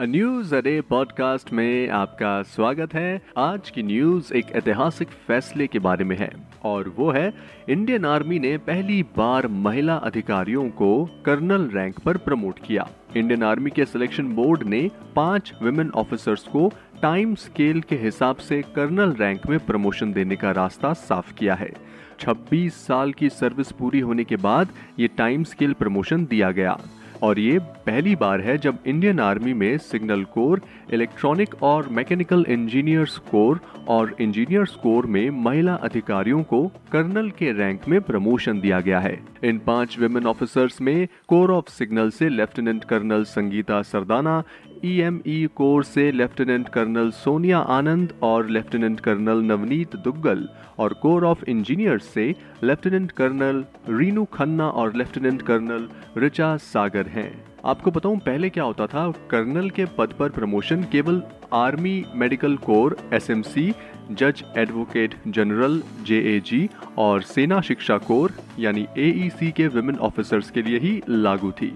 [0.00, 6.04] News अडे podcast में आपका स्वागत है। आज की न्यूज़ एक ऐतिहासिक फैसले के बारे
[6.04, 6.30] में है।
[6.64, 7.34] और वो है
[7.68, 13.70] इंडियन आर्मी ने पहली बार महिला अधिकारियों को कर्नल रैंक पर प्रमोट किया। इंडियन आर्मी
[13.70, 16.72] के सिलेक्शन बोर्ड ने पाँच विमेन ऑफिसर्स को
[17.02, 21.70] टाइम स्केल के हिसाब से कर्नल रैंक में प्रमोशन देने का रास्ता साफ़ किया है।
[22.20, 26.78] 26 साल की सर्विस पूरी होने के बाद ये टाइम स्केल प्रमोशन दिया गया।
[27.22, 30.60] और ये पहली बार है जब इंडियन आर्मी में सिग्नल कोर
[30.92, 37.88] इलेक्ट्रॉनिक और मैकेनिकल इंजीनियर्स कोर और इंजीनियर्स कोर में महिला अधिकारियों को कर्नल के रैंक
[37.88, 42.84] में प्रमोशन दिया गया है। इन पाँच विमेन ऑफिसर्स में कोर ऑफ़ सिग्नल से lieutenant
[42.84, 44.42] colonel Sangeeta Sardana
[44.84, 51.44] EME corps से लेफ्टिनेंट कर्नल सोनिया आनंद और लेफ्टिनेंट कर्नल नवनीत दुग्गल और कोर ऑफ़
[51.44, 58.50] इंजीनियर्स से लेफ्टिनेंट कर्नल रीनू खन्ना और लेफ्टिनेंट कर्नल रिचा सागर हैं। आपको बताऊँ, पहले
[58.50, 59.10] क्या होता था?
[59.30, 61.22] कर्नल के पद पर प्रमोशन केवल
[61.54, 63.72] आर्मी मेडिकल कोर एसएमसी
[64.10, 66.68] जज एडवोकेट जनरल जेएजी
[66.98, 71.72] और सेना शिक्षा कोर, यानी एईसी के विमेन ऑफिसर्स के लिए ही लागू थी।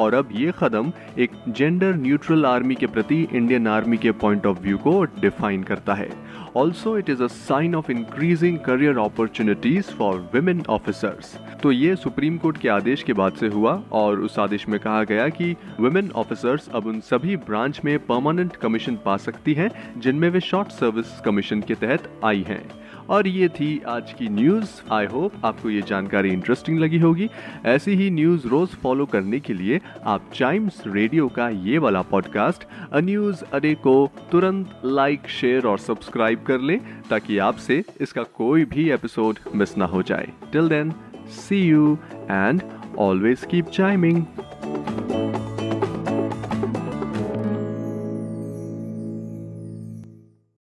[0.00, 4.60] और अब ये कदम एक जेंडर न्यूट्रल आर्मी के प्रति इंडियन आर्मी के पॉइंट ऑफ़
[4.60, 6.10] व्यू को डिफाइन करता है।
[6.56, 12.36] Also it is a sign of increasing career opportunities for women officers तो ये सुप्रीम
[12.38, 16.10] कोर्ट के आदेश के बाद से हुआ और उस आदेश में कहा गया कि वुमेन
[16.16, 19.70] ऑफिसर्स अब उन सभी ब्रांच में परमानेंट कमीशन पा सकती हैं,
[20.00, 22.62] जिनमें वे शॉर्ट सर्विस कमीशन के तहत आई हैं।
[23.10, 27.28] और ये थी आज की न्यूज़। आई होप आपको ये जानकारी इंटरेस्टिंग लगी होगी।
[27.66, 32.66] ऐसी ही न्यूज़ रोज़ फॉलो करने के लिए आप चाइम्स रेडियो का ये वाला पॉडकास्ट
[32.92, 33.94] अ न्यूज़ अडे को
[34.32, 36.80] तुरंत लाइक शेयर और सब्सक्राइब कर लें,
[37.10, 40.92] ताकि आपसे इसका कोई भी एपिसोड मिस ना हो जाए। Till then
[41.28, 42.62] see you and
[42.98, 44.24] always keep chiming